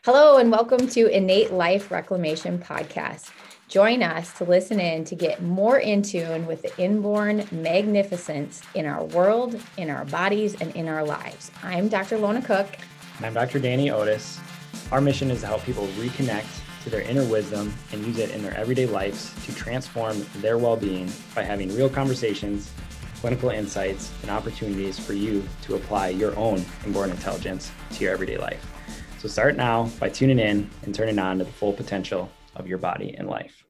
Hello, 0.00 0.38
and 0.38 0.50
welcome 0.50 0.88
to 0.88 1.06
Innate 1.06 1.52
Life 1.52 1.92
Reclamation 1.92 2.58
Podcast. 2.58 3.30
Join 3.68 4.02
us 4.02 4.32
to 4.38 4.44
listen 4.44 4.80
in 4.80 5.04
to 5.04 5.14
get 5.14 5.40
more 5.42 5.78
in 5.78 6.02
tune 6.02 6.44
with 6.46 6.62
the 6.62 6.76
inborn 6.76 7.46
magnificence 7.52 8.62
in 8.74 8.84
our 8.84 9.04
world, 9.04 9.60
in 9.76 9.90
our 9.90 10.04
bodies, 10.06 10.60
and 10.60 10.74
in 10.74 10.88
our 10.88 11.04
lives. 11.04 11.52
I'm 11.62 11.86
Dr. 11.88 12.18
Lona 12.18 12.42
Cook. 12.42 12.66
And 13.18 13.26
I'm 13.26 13.34
Dr. 13.34 13.60
Danny 13.60 13.92
Otis. 13.92 14.40
Our 14.90 15.00
mission 15.00 15.30
is 15.30 15.42
to 15.42 15.46
help 15.46 15.62
people 15.62 15.86
reconnect 15.98 16.48
to 16.82 16.90
their 16.90 17.02
inner 17.02 17.24
wisdom 17.24 17.72
and 17.92 18.04
use 18.04 18.18
it 18.18 18.32
in 18.32 18.42
their 18.42 18.56
everyday 18.56 18.86
lives 18.86 19.32
to 19.44 19.54
transform 19.54 20.26
their 20.38 20.58
well 20.58 20.76
being 20.76 21.08
by 21.32 21.44
having 21.44 21.72
real 21.76 21.88
conversations, 21.88 22.72
clinical 23.20 23.50
insights, 23.50 24.12
and 24.22 24.32
opportunities 24.32 24.98
for 24.98 25.12
you 25.12 25.46
to 25.62 25.76
apply 25.76 26.08
your 26.08 26.36
own 26.36 26.64
inborn 26.84 27.10
intelligence 27.10 27.70
to 27.92 28.02
your 28.02 28.12
everyday 28.12 28.36
life. 28.36 28.66
So 29.22 29.28
start 29.28 29.56
now 29.56 29.88
by 30.00 30.08
tuning 30.08 30.40
in 30.40 30.68
and 30.82 30.92
turning 30.92 31.16
on 31.20 31.38
to 31.38 31.44
the 31.44 31.52
full 31.52 31.72
potential 31.72 32.28
of 32.56 32.66
your 32.66 32.78
body 32.78 33.14
and 33.16 33.28
life. 33.28 33.64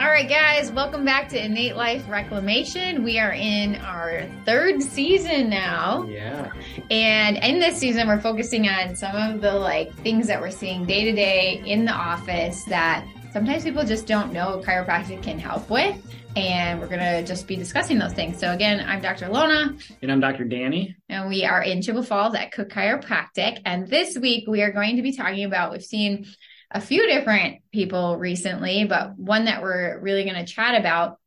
All 0.00 0.08
right, 0.08 0.28
guys, 0.28 0.72
welcome 0.72 1.04
back 1.04 1.28
to 1.28 1.40
Innate 1.40 1.76
Life 1.76 2.04
Reclamation. 2.08 3.04
We 3.04 3.20
are 3.20 3.30
in 3.30 3.76
our 3.76 4.26
third 4.44 4.82
season 4.82 5.48
now. 5.48 6.02
Yeah. 6.08 6.50
And 6.90 7.36
in 7.36 7.60
this 7.60 7.76
season, 7.76 8.08
we're 8.08 8.20
focusing 8.20 8.68
on 8.68 8.96
some 8.96 9.14
of 9.14 9.40
the 9.40 9.52
like 9.52 9.94
things 9.98 10.26
that 10.26 10.40
we're 10.40 10.50
seeing 10.50 10.84
day 10.84 11.04
to 11.04 11.12
day 11.12 11.62
in 11.64 11.84
the 11.84 11.92
office 11.92 12.64
that 12.64 13.06
sometimes 13.36 13.64
people 13.64 13.84
just 13.84 14.06
don't 14.06 14.32
know 14.32 14.62
chiropractic 14.64 15.22
can 15.22 15.38
help 15.38 15.68
with. 15.68 15.94
And 16.36 16.80
we're 16.80 16.86
going 16.86 17.00
to 17.00 17.22
just 17.22 17.46
be 17.46 17.54
discussing 17.54 17.98
those 17.98 18.14
things. 18.14 18.38
So, 18.38 18.50
again, 18.50 18.82
I'm 18.88 19.02
Dr. 19.02 19.28
Lona. 19.28 19.76
And 20.00 20.10
I'm 20.10 20.20
Dr. 20.20 20.44
Danny. 20.44 20.96
And 21.10 21.28
we 21.28 21.44
are 21.44 21.62
in 21.62 21.82
Chippewa 21.82 22.02
Falls 22.02 22.34
at 22.34 22.52
Cook 22.52 22.70
Chiropractic. 22.70 23.60
And 23.66 23.88
this 23.88 24.16
week, 24.16 24.48
we 24.48 24.62
are 24.62 24.72
going 24.72 24.96
to 24.96 25.02
be 25.02 25.12
talking 25.12 25.44
about, 25.44 25.70
we've 25.70 25.84
seen 25.84 26.24
a 26.70 26.80
few 26.80 27.06
different 27.06 27.58
people 27.72 28.16
recently, 28.16 28.86
but 28.86 29.18
one 29.18 29.44
that 29.44 29.60
we're 29.60 30.00
really 30.00 30.24
going 30.24 30.42
to 30.42 30.50
chat 30.50 30.80
about 30.80 31.18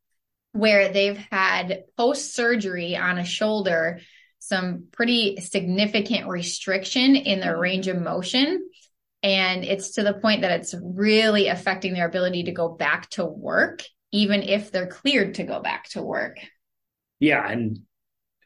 where 0.50 0.92
they've 0.92 1.24
had 1.30 1.84
post 1.96 2.34
surgery 2.34 2.96
on 2.96 3.18
a 3.18 3.24
shoulder 3.24 4.00
some 4.40 4.86
pretty 4.90 5.38
significant 5.38 6.26
restriction 6.26 7.14
in 7.14 7.40
their 7.40 7.58
range 7.58 7.88
of 7.88 8.00
motion. 8.00 8.69
And 9.22 9.64
it's 9.64 9.92
to 9.92 10.02
the 10.02 10.14
point 10.14 10.42
that 10.42 10.52
it's 10.60 10.74
really 10.82 11.48
affecting 11.48 11.92
their 11.92 12.08
ability 12.08 12.44
to 12.44 12.52
go 12.52 12.68
back 12.68 13.10
to 13.10 13.24
work 13.24 13.82
even 14.12 14.42
if 14.42 14.72
they're 14.72 14.86
cleared 14.86 15.34
to 15.34 15.44
go 15.44 15.60
back 15.60 15.88
to 15.90 16.02
work. 16.02 16.38
Yeah. 17.18 17.48
And 17.48 17.80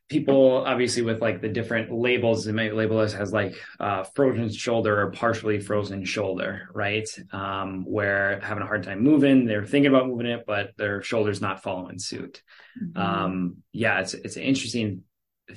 people 0.08 0.64
obviously 0.66 1.02
with 1.02 1.20
like 1.20 1.40
the 1.40 1.48
different 1.48 1.90
labels, 1.90 2.44
they 2.44 2.52
might 2.52 2.74
label 2.74 2.98
us 2.98 3.14
as 3.14 3.32
like 3.32 3.54
uh, 3.80 4.04
frozen 4.14 4.52
shoulder 4.52 5.00
or 5.00 5.10
partially 5.10 5.60
frozen 5.60 6.04
shoulder, 6.04 6.68
right? 6.74 7.08
Um, 7.32 7.84
where 7.86 8.40
having 8.40 8.62
a 8.62 8.66
hard 8.66 8.82
time 8.82 9.02
moving, 9.02 9.46
they're 9.46 9.64
thinking 9.64 9.94
about 9.94 10.08
moving 10.08 10.26
it, 10.26 10.44
but 10.46 10.72
their 10.76 11.02
shoulder's 11.02 11.40
not 11.40 11.62
following 11.62 11.98
suit. 11.98 12.42
Mm-hmm. 12.82 13.00
Um, 13.00 13.56
yeah, 13.72 14.00
it's 14.00 14.14
it's 14.14 14.36
an 14.36 14.42
interesting 14.42 15.02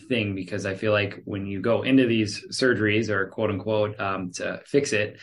thing 0.09 0.35
because 0.35 0.65
I 0.65 0.75
feel 0.75 0.91
like 0.91 1.21
when 1.25 1.45
you 1.45 1.61
go 1.61 1.83
into 1.83 2.05
these 2.05 2.45
surgeries 2.51 3.09
or 3.09 3.27
quote 3.27 3.49
unquote 3.49 3.99
um, 3.99 4.31
to 4.33 4.61
fix 4.65 4.93
it, 4.93 5.19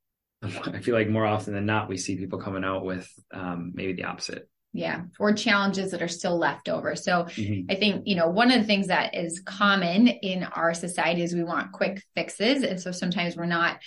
I 0.42 0.80
feel 0.80 0.94
like 0.94 1.08
more 1.08 1.26
often 1.26 1.54
than 1.54 1.66
not, 1.66 1.88
we 1.88 1.96
see 1.96 2.16
people 2.16 2.38
coming 2.40 2.64
out 2.64 2.84
with 2.84 3.08
um, 3.32 3.72
maybe 3.74 3.94
the 3.94 4.04
opposite. 4.04 4.48
Yeah, 4.74 5.04
or 5.18 5.32
challenges 5.32 5.92
that 5.92 6.02
are 6.02 6.08
still 6.08 6.38
left 6.38 6.68
over. 6.68 6.94
So 6.94 7.24
mm-hmm. 7.24 7.70
I 7.70 7.74
think, 7.74 8.02
you 8.06 8.14
know, 8.14 8.28
one 8.28 8.50
of 8.50 8.60
the 8.60 8.66
things 8.66 8.88
that 8.88 9.14
is 9.14 9.40
common 9.44 10.08
in 10.08 10.44
our 10.44 10.74
society 10.74 11.22
is 11.22 11.34
we 11.34 11.42
want 11.42 11.72
quick 11.72 12.02
fixes. 12.14 12.62
And 12.62 12.78
so 12.78 12.92
sometimes 12.92 13.34
we're 13.34 13.46
not 13.46 13.78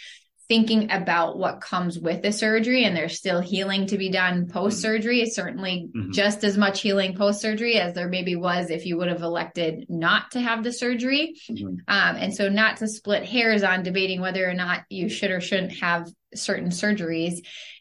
thinking 0.51 0.91
about 0.91 1.37
what 1.37 1.61
comes 1.61 1.97
with 1.97 2.21
the 2.21 2.33
surgery 2.33 2.83
and 2.83 2.93
there's 2.93 3.17
still 3.17 3.39
healing 3.39 3.85
to 3.85 3.97
be 3.97 4.09
done 4.09 4.49
post 4.49 4.81
surgery 4.81 5.25
certainly 5.25 5.87
mm-hmm. 5.95 6.11
just 6.11 6.43
as 6.43 6.57
much 6.57 6.81
healing 6.81 7.15
post 7.15 7.39
surgery 7.39 7.75
as 7.75 7.93
there 7.93 8.09
maybe 8.09 8.35
was 8.35 8.69
if 8.69 8.85
you 8.85 8.97
would 8.97 9.07
have 9.07 9.21
elected 9.21 9.85
not 9.87 10.29
to 10.31 10.41
have 10.41 10.61
the 10.61 10.73
surgery. 10.73 11.39
Mm-hmm. 11.49 11.67
um, 11.87 12.15
and 12.17 12.35
so 12.35 12.49
not 12.49 12.75
to 12.77 12.89
split 12.89 13.23
hairs 13.23 13.63
on 13.63 13.81
debating 13.81 14.19
whether 14.19 14.45
or 14.45 14.53
not 14.53 14.81
you 14.89 15.07
should 15.07 15.31
or 15.31 15.39
shouldn't 15.39 15.79
have 15.79 16.09
certain 16.35 16.71
surgeries. 16.71 17.35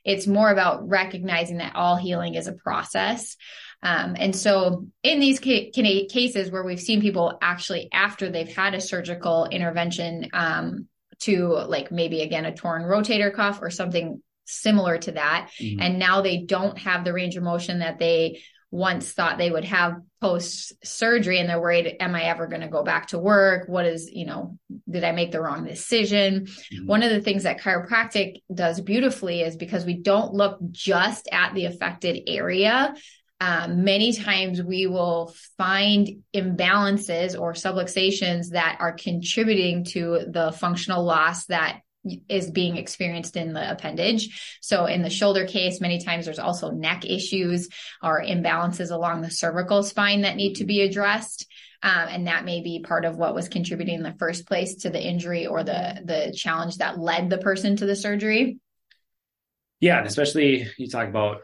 It's 0.05 0.29
more 0.29 0.53
about 0.53 0.89
recognizing 0.89 1.57
that 1.57 1.75
all 1.75 1.97
healing 1.97 2.37
is 2.37 2.47
a 2.47 2.53
process. 2.53 3.37
Um, 3.83 4.15
and 4.17 4.37
so 4.37 4.87
in 5.03 5.19
these 5.19 5.41
ca- 5.41 5.73
cases 5.73 6.53
where 6.53 6.63
we've 6.63 6.81
seen 6.81 7.01
people 7.01 7.37
actually 7.43 7.89
after 7.93 8.31
they've 8.31 8.55
had 8.55 8.75
a 8.75 8.81
surgical 8.81 9.47
intervention 9.47 10.29
um, 10.33 10.87
to 11.21 11.49
like 11.49 11.91
maybe 11.91 12.23
again 12.23 12.45
a 12.45 12.55
torn 12.55 12.83
rotator 12.83 13.33
cuff 13.33 13.61
or 13.63 13.71
something 13.71 14.23
similar 14.45 14.99
to 14.99 15.13
that. 15.13 15.51
Mm-hmm. 15.61 15.81
And 15.81 15.99
now 15.99 16.23
they 16.23 16.39
don't 16.39 16.79
have 16.79 17.05
the 17.05 17.13
range 17.13 17.37
of 17.37 17.43
motion 17.43 17.79
that 17.81 17.99
they 17.99 18.43
once 18.73 19.11
thought 19.11 19.37
they 19.37 19.51
would 19.51 19.65
have 19.65 19.97
post 20.21 20.75
surgery 20.85 21.41
and 21.41 21.49
they're 21.49 21.61
worried 21.61 21.97
am 21.99 22.15
i 22.15 22.23
ever 22.23 22.47
going 22.47 22.61
to 22.61 22.69
go 22.69 22.85
back 22.85 23.09
to 23.09 23.19
work 23.19 23.69
what 23.69 23.85
is 23.85 24.09
you 24.13 24.25
know 24.25 24.57
did 24.89 25.03
i 25.03 25.11
make 25.11 25.33
the 25.33 25.41
wrong 25.41 25.65
decision 25.65 26.43
mm-hmm. 26.43 26.87
one 26.87 27.03
of 27.03 27.11
the 27.11 27.21
things 27.21 27.43
that 27.43 27.61
chiropractic 27.61 28.43
does 28.53 28.81
beautifully 28.81 29.41
is 29.41 29.57
because 29.57 29.85
we 29.85 29.95
don't 29.95 30.35
look 30.35 30.59
just 30.71 31.29
at 31.33 31.53
the 31.55 31.65
affected 31.65 32.23
area 32.29 32.95
um, 33.41 33.85
many 33.85 34.13
times 34.13 34.63
we 34.63 34.87
will 34.87 35.35
find 35.57 36.23
imbalances 36.35 37.39
or 37.39 37.55
subluxations 37.55 38.51
that 38.51 38.77
are 38.81 38.93
contributing 38.93 39.85
to 39.85 40.27
the 40.29 40.53
functional 40.53 41.05
loss 41.05 41.47
that 41.47 41.81
is 42.29 42.51
being 42.51 42.77
experienced 42.77 43.37
in 43.37 43.53
the 43.53 43.71
appendage. 43.71 44.59
So 44.61 44.87
in 44.87 45.03
the 45.03 45.11
shoulder 45.11 45.47
case, 45.47 45.81
many 45.81 46.03
times 46.03 46.27
there's 46.27 46.39
also 46.39 46.71
neck 46.71 47.05
issues 47.05 47.69
or 48.03 48.23
imbalances 48.23 48.91
along 48.91 49.23
the 49.23 49.31
cervical 49.31 49.83
spine 49.83 50.23
that 50.23 50.37
need 50.37 50.55
to 50.57 50.65
be 50.65 50.83
addressed. 50.83 51.47
Um, 51.83 52.09
and 52.09 52.27
that 52.27 52.45
may 52.45 52.61
be 52.63 52.85
part 52.87 53.07
of 53.07 53.17
what 53.17 53.35
was 53.35 53.49
contributing 53.49 53.95
in 53.97 54.03
the 54.03 54.17
first 54.19 54.47
place 54.47 54.77
to 54.77 54.91
the 54.91 55.03
injury 55.03 55.47
or 55.47 55.65
the 55.65 56.03
the 56.05 56.35
challenge 56.37 56.77
that 56.77 56.99
led 56.99 57.31
the 57.31 57.39
person 57.39 57.77
to 57.77 57.87
the 57.87 57.97
surgery. 57.97 58.59
Yeah, 59.81 59.97
and 59.97 60.07
especially 60.07 60.69
you 60.77 60.89
talk 60.89 61.09
about 61.09 61.39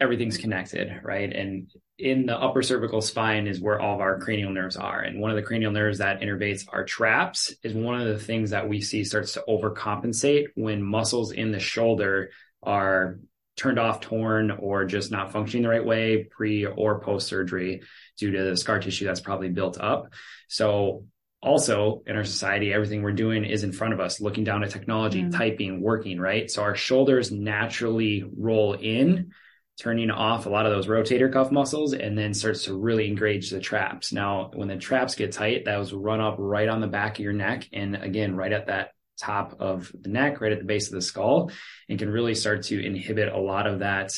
everything's 0.00 0.36
connected, 0.36 1.00
right? 1.02 1.32
And 1.32 1.70
in 1.98 2.26
the 2.26 2.36
upper 2.36 2.62
cervical 2.62 3.00
spine 3.00 3.48
is 3.48 3.60
where 3.60 3.80
all 3.80 3.94
of 3.94 4.00
our 4.00 4.20
cranial 4.20 4.52
nerves 4.52 4.76
are. 4.76 5.00
And 5.00 5.20
one 5.20 5.30
of 5.30 5.36
the 5.36 5.42
cranial 5.42 5.72
nerves 5.72 5.98
that 5.98 6.20
innervates 6.20 6.64
our 6.72 6.84
traps 6.84 7.52
is 7.64 7.74
one 7.74 8.00
of 8.00 8.06
the 8.06 8.18
things 8.18 8.50
that 8.50 8.68
we 8.68 8.80
see 8.80 9.02
starts 9.02 9.32
to 9.32 9.44
overcompensate 9.48 10.46
when 10.54 10.82
muscles 10.82 11.32
in 11.32 11.50
the 11.50 11.58
shoulder 11.58 12.30
are 12.62 13.18
turned 13.56 13.80
off, 13.80 14.00
torn, 14.00 14.52
or 14.52 14.84
just 14.84 15.10
not 15.10 15.32
functioning 15.32 15.64
the 15.64 15.68
right 15.68 15.84
way 15.84 16.28
pre 16.30 16.64
or 16.64 17.00
post 17.00 17.26
surgery 17.26 17.82
due 18.16 18.30
to 18.30 18.44
the 18.44 18.56
scar 18.56 18.78
tissue 18.78 19.04
that's 19.04 19.20
probably 19.20 19.48
built 19.48 19.80
up. 19.80 20.12
So 20.46 21.04
also 21.42 22.02
in 22.06 22.16
our 22.16 22.24
society, 22.24 22.72
everything 22.72 23.02
we're 23.02 23.12
doing 23.12 23.44
is 23.44 23.64
in 23.64 23.72
front 23.72 23.94
of 23.94 24.00
us, 24.00 24.20
looking 24.20 24.44
down 24.44 24.62
at 24.62 24.70
technology, 24.70 25.22
mm. 25.22 25.36
typing, 25.36 25.80
working, 25.80 26.20
right? 26.20 26.48
So 26.48 26.62
our 26.62 26.76
shoulders 26.76 27.32
naturally 27.32 28.24
roll 28.36 28.74
in 28.74 29.32
turning 29.78 30.10
off 30.10 30.46
a 30.46 30.48
lot 30.48 30.66
of 30.66 30.72
those 30.72 30.88
rotator 30.88 31.32
cuff 31.32 31.52
muscles 31.52 31.92
and 31.92 32.18
then 32.18 32.34
starts 32.34 32.64
to 32.64 32.76
really 32.76 33.06
engage 33.06 33.50
the 33.50 33.60
traps. 33.60 34.12
Now, 34.12 34.50
when 34.54 34.68
the 34.68 34.76
traps 34.76 35.14
get 35.14 35.32
tight, 35.32 35.64
those 35.64 35.92
run 35.92 36.20
up 36.20 36.36
right 36.38 36.68
on 36.68 36.80
the 36.80 36.88
back 36.88 37.18
of 37.18 37.24
your 37.24 37.32
neck. 37.32 37.68
And 37.72 37.94
again, 37.94 38.34
right 38.34 38.52
at 38.52 38.66
that 38.66 38.90
top 39.18 39.56
of 39.60 39.92
the 40.00 40.08
neck, 40.08 40.40
right 40.40 40.52
at 40.52 40.58
the 40.58 40.64
base 40.64 40.88
of 40.88 40.94
the 40.94 41.02
skull, 41.02 41.50
and 41.88 41.98
can 41.98 42.10
really 42.10 42.34
start 42.34 42.64
to 42.64 42.84
inhibit 42.84 43.32
a 43.32 43.38
lot 43.38 43.66
of 43.66 43.80
that 43.80 44.12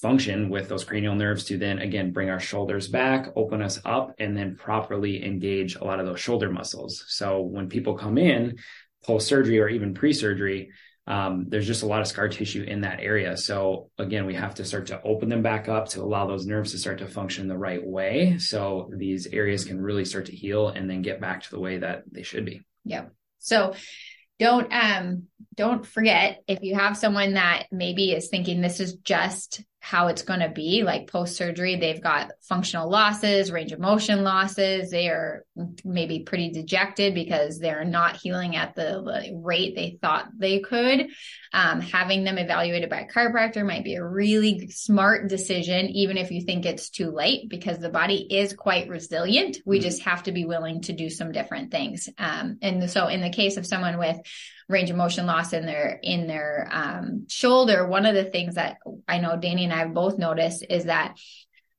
function 0.00 0.48
with 0.48 0.68
those 0.68 0.84
cranial 0.84 1.14
nerves 1.14 1.44
to 1.44 1.58
then 1.58 1.78
again 1.78 2.10
bring 2.12 2.30
our 2.30 2.40
shoulders 2.40 2.88
back, 2.88 3.28
open 3.36 3.60
us 3.60 3.80
up, 3.84 4.14
and 4.18 4.36
then 4.36 4.56
properly 4.56 5.24
engage 5.24 5.76
a 5.76 5.84
lot 5.84 6.00
of 6.00 6.06
those 6.06 6.20
shoulder 6.20 6.50
muscles. 6.50 7.04
So 7.08 7.42
when 7.42 7.68
people 7.68 7.94
come 7.94 8.16
in 8.16 8.58
post 9.04 9.26
surgery 9.26 9.60
or 9.60 9.68
even 9.68 9.94
pre 9.94 10.12
surgery, 10.12 10.70
um, 11.10 11.46
there's 11.48 11.66
just 11.66 11.82
a 11.82 11.86
lot 11.86 12.00
of 12.00 12.06
scar 12.06 12.28
tissue 12.28 12.62
in 12.62 12.82
that 12.82 13.00
area. 13.00 13.36
So 13.36 13.90
again, 13.98 14.26
we 14.26 14.34
have 14.34 14.54
to 14.54 14.64
start 14.64 14.86
to 14.86 15.02
open 15.02 15.28
them 15.28 15.42
back 15.42 15.68
up 15.68 15.88
to 15.88 16.02
allow 16.02 16.28
those 16.28 16.46
nerves 16.46 16.70
to 16.70 16.78
start 16.78 16.98
to 16.98 17.08
function 17.08 17.48
the 17.48 17.58
right 17.58 17.84
way. 17.84 18.38
So 18.38 18.92
these 18.96 19.26
areas 19.26 19.64
can 19.64 19.80
really 19.80 20.04
start 20.04 20.26
to 20.26 20.36
heal 20.36 20.68
and 20.68 20.88
then 20.88 21.02
get 21.02 21.20
back 21.20 21.42
to 21.42 21.50
the 21.50 21.58
way 21.58 21.78
that 21.78 22.04
they 22.12 22.22
should 22.22 22.44
be. 22.44 22.62
Yep. 22.84 23.12
So 23.40 23.74
don't 24.38 24.72
um 24.72 25.24
don't 25.56 25.84
forget 25.84 26.44
if 26.46 26.62
you 26.62 26.76
have 26.76 26.96
someone 26.96 27.34
that 27.34 27.66
maybe 27.72 28.12
is 28.12 28.28
thinking 28.28 28.60
this 28.60 28.78
is 28.78 28.94
just 28.94 29.64
how 29.80 30.08
it's 30.08 30.22
going 30.22 30.40
to 30.40 30.48
be 30.48 30.82
like 30.82 31.10
post 31.10 31.36
surgery 31.36 31.76
they've 31.76 32.02
got 32.02 32.30
functional 32.42 32.88
losses 32.88 33.50
range 33.50 33.72
of 33.72 33.80
motion 33.80 34.22
losses 34.22 34.90
they 34.90 35.08
are 35.08 35.44
maybe 35.84 36.20
pretty 36.20 36.50
dejected 36.50 37.14
because 37.14 37.58
they're 37.58 37.84
not 37.84 38.16
healing 38.16 38.56
at 38.56 38.74
the 38.74 39.30
rate 39.42 39.74
they 39.74 39.98
thought 40.00 40.28
they 40.36 40.60
could. 40.60 41.08
Um, 41.52 41.80
having 41.80 42.24
them 42.24 42.38
evaluated 42.38 42.90
by 42.90 43.00
a 43.00 43.08
chiropractor 43.08 43.66
might 43.66 43.84
be 43.84 43.96
a 43.96 44.04
really 44.04 44.68
smart 44.68 45.28
decision 45.28 45.88
even 45.88 46.16
if 46.16 46.30
you 46.30 46.42
think 46.42 46.64
it's 46.64 46.90
too 46.90 47.10
late 47.10 47.48
because 47.48 47.78
the 47.78 47.90
body 47.90 48.26
is 48.30 48.52
quite 48.52 48.88
resilient. 48.88 49.58
We 49.64 49.78
mm-hmm. 49.78 49.84
just 49.84 50.02
have 50.02 50.24
to 50.24 50.32
be 50.32 50.44
willing 50.44 50.82
to 50.82 50.92
do 50.92 51.10
some 51.10 51.32
different 51.32 51.70
things. 51.70 52.08
Um, 52.18 52.58
and 52.62 52.88
so 52.90 53.08
in 53.08 53.20
the 53.20 53.30
case 53.30 53.56
of 53.56 53.66
someone 53.66 53.98
with 53.98 54.18
range 54.70 54.90
of 54.90 54.96
motion 54.96 55.26
loss 55.26 55.52
in 55.52 55.66
their 55.66 55.98
in 56.02 56.26
their 56.26 56.68
um, 56.70 57.26
shoulder 57.28 57.86
one 57.86 58.06
of 58.06 58.14
the 58.14 58.24
things 58.24 58.54
that 58.54 58.78
i 59.08 59.18
know 59.18 59.36
danny 59.36 59.64
and 59.64 59.72
i 59.72 59.78
have 59.78 59.94
both 59.94 60.18
noticed 60.18 60.64
is 60.68 60.84
that 60.84 61.16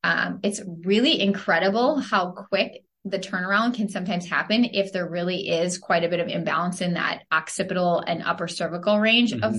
um, 0.03 0.39
it's 0.43 0.61
really 0.83 1.21
incredible 1.21 1.99
how 1.99 2.31
quick 2.31 2.83
the 3.05 3.19
turnaround 3.19 3.75
can 3.75 3.89
sometimes 3.89 4.27
happen 4.27 4.65
if 4.65 4.91
there 4.91 5.07
really 5.07 5.49
is 5.49 5.77
quite 5.77 6.03
a 6.03 6.09
bit 6.09 6.19
of 6.19 6.27
imbalance 6.27 6.81
in 6.81 6.93
that 6.93 7.23
occipital 7.31 7.99
and 8.05 8.21
upper 8.23 8.47
cervical 8.47 8.99
range 8.99 9.33
mm-hmm. 9.33 9.43
of 9.43 9.55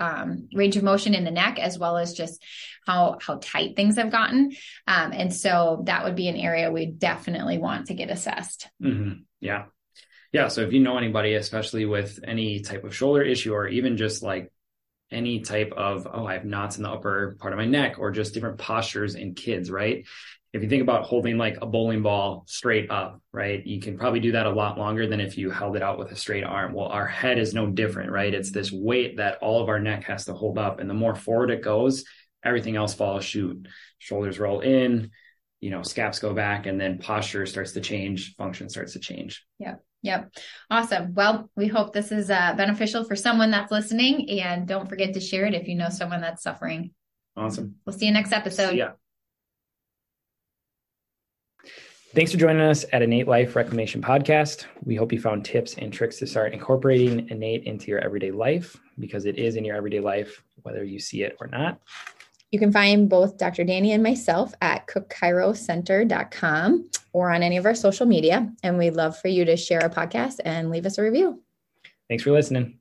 um, 0.00 0.48
range 0.52 0.76
of 0.76 0.82
motion 0.82 1.14
in 1.14 1.24
the 1.24 1.30
neck 1.30 1.58
as 1.58 1.78
well 1.78 1.96
as 1.96 2.14
just 2.14 2.42
how 2.86 3.18
how 3.20 3.38
tight 3.40 3.76
things 3.76 3.96
have 3.96 4.10
gotten 4.10 4.52
um, 4.86 5.12
and 5.12 5.32
so 5.32 5.82
that 5.86 6.04
would 6.04 6.16
be 6.16 6.28
an 6.28 6.36
area 6.36 6.70
we 6.70 6.86
definitely 6.86 7.58
want 7.58 7.86
to 7.86 7.94
get 7.94 8.10
assessed 8.10 8.68
mm-hmm. 8.82 9.20
yeah 9.40 9.66
yeah. 10.34 10.48
So 10.48 10.62
if 10.62 10.72
you 10.72 10.80
know 10.80 10.98
anybody, 10.98 11.34
especially 11.34 11.86
with 11.86 12.18
any 12.24 12.58
type 12.58 12.82
of 12.82 12.94
shoulder 12.94 13.22
issue 13.22 13.54
or 13.54 13.68
even 13.68 13.96
just 13.96 14.20
like 14.20 14.52
any 15.12 15.40
type 15.42 15.72
of, 15.76 16.08
oh, 16.12 16.26
I 16.26 16.32
have 16.32 16.44
knots 16.44 16.76
in 16.76 16.82
the 16.82 16.90
upper 16.90 17.36
part 17.38 17.52
of 17.52 17.58
my 17.58 17.66
neck 17.66 18.00
or 18.00 18.10
just 18.10 18.34
different 18.34 18.58
postures 18.58 19.14
in 19.14 19.34
kids, 19.34 19.70
right? 19.70 20.04
If 20.52 20.60
you 20.60 20.68
think 20.68 20.82
about 20.82 21.04
holding 21.04 21.38
like 21.38 21.58
a 21.62 21.66
bowling 21.66 22.02
ball 22.02 22.42
straight 22.48 22.90
up, 22.90 23.22
right? 23.30 23.64
You 23.64 23.80
can 23.80 23.96
probably 23.96 24.18
do 24.18 24.32
that 24.32 24.46
a 24.46 24.50
lot 24.50 24.76
longer 24.76 25.06
than 25.06 25.20
if 25.20 25.38
you 25.38 25.52
held 25.52 25.76
it 25.76 25.82
out 25.82 26.00
with 26.00 26.10
a 26.10 26.16
straight 26.16 26.42
arm. 26.42 26.72
Well, 26.72 26.86
our 26.86 27.06
head 27.06 27.38
is 27.38 27.54
no 27.54 27.68
different, 27.68 28.10
right? 28.10 28.34
It's 28.34 28.50
this 28.50 28.72
weight 28.72 29.18
that 29.18 29.38
all 29.40 29.62
of 29.62 29.68
our 29.68 29.78
neck 29.78 30.02
has 30.04 30.24
to 30.24 30.34
hold 30.34 30.58
up. 30.58 30.80
And 30.80 30.90
the 30.90 30.94
more 30.94 31.14
forward 31.14 31.52
it 31.52 31.62
goes, 31.62 32.04
everything 32.44 32.74
else 32.74 32.92
follows 32.92 33.28
suit. 33.28 33.68
Shoulders 34.00 34.40
roll 34.40 34.60
in, 34.62 35.12
you 35.64 35.70
know, 35.70 35.80
scaps 35.80 36.18
go 36.18 36.34
back, 36.34 36.66
and 36.66 36.78
then 36.78 36.98
posture 36.98 37.46
starts 37.46 37.72
to 37.72 37.80
change, 37.80 38.36
function 38.36 38.68
starts 38.68 38.92
to 38.92 38.98
change. 38.98 39.46
Yeah. 39.58 39.76
Yep. 40.02 40.34
Awesome. 40.70 41.14
Well, 41.14 41.48
we 41.56 41.68
hope 41.68 41.94
this 41.94 42.12
is 42.12 42.30
uh, 42.30 42.52
beneficial 42.54 43.04
for 43.04 43.16
someone 43.16 43.50
that's 43.50 43.72
listening. 43.72 44.28
And 44.42 44.68
don't 44.68 44.90
forget 44.90 45.14
to 45.14 45.20
share 45.20 45.46
it 45.46 45.54
if 45.54 45.66
you 45.66 45.74
know 45.74 45.88
someone 45.88 46.20
that's 46.20 46.42
suffering. 46.42 46.90
Awesome. 47.34 47.76
We'll 47.86 47.96
see 47.96 48.04
you 48.04 48.12
next 48.12 48.34
episode. 48.34 48.76
Yeah. 48.76 48.90
Thanks 52.14 52.32
for 52.32 52.36
joining 52.36 52.60
us 52.60 52.84
at 52.92 53.00
Innate 53.00 53.26
Life 53.26 53.56
Reclamation 53.56 54.02
Podcast. 54.02 54.66
We 54.84 54.96
hope 54.96 55.14
you 55.14 55.20
found 55.20 55.46
tips 55.46 55.76
and 55.78 55.90
tricks 55.90 56.18
to 56.18 56.26
start 56.26 56.52
incorporating 56.52 57.30
innate 57.30 57.64
into 57.64 57.86
your 57.86 58.00
everyday 58.00 58.32
life 58.32 58.78
because 58.98 59.24
it 59.24 59.38
is 59.38 59.56
in 59.56 59.64
your 59.64 59.76
everyday 59.76 60.00
life, 60.00 60.42
whether 60.62 60.84
you 60.84 61.00
see 61.00 61.22
it 61.22 61.38
or 61.40 61.46
not. 61.46 61.80
You 62.54 62.60
can 62.60 62.70
find 62.70 63.08
both 63.08 63.36
Dr. 63.36 63.64
Danny 63.64 63.90
and 63.90 64.00
myself 64.00 64.54
at 64.62 64.86
cookchirocenter.com 64.86 66.88
or 67.12 67.32
on 67.32 67.42
any 67.42 67.56
of 67.56 67.66
our 67.66 67.74
social 67.74 68.06
media. 68.06 68.48
And 68.62 68.78
we'd 68.78 68.92
love 68.92 69.18
for 69.18 69.26
you 69.26 69.44
to 69.44 69.56
share 69.56 69.82
our 69.82 69.90
podcast 69.90 70.38
and 70.44 70.70
leave 70.70 70.86
us 70.86 70.96
a 70.96 71.02
review. 71.02 71.42
Thanks 72.08 72.22
for 72.22 72.30
listening. 72.30 72.78